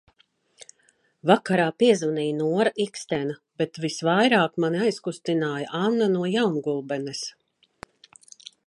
Vakarā 1.31 1.67
piezvanīja 1.83 2.37
Nora 2.39 2.71
Ikstena, 2.85 3.35
bet 3.63 3.79
visvairāk 3.85 4.59
mani 4.65 4.83
aizkustinājā 4.87 5.71
Anna 5.83 6.11
no 6.17 6.29
Jaungulbenes. 6.39 7.25